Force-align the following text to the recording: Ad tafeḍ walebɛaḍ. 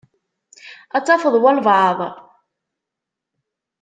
Ad 0.95 1.03
tafeḍ 1.05 1.35
walebɛaḍ. 1.41 1.99